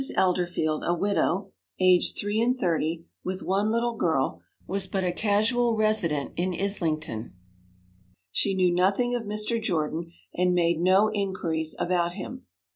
[0.17, 5.75] Elderfield, a widow, aged three and thirty, with one little girl, was but a casual
[5.75, 7.35] resident in Islington;
[8.31, 9.61] she knew nothing of Mr.
[9.61, 12.47] Jordan, and made no inquiries about him.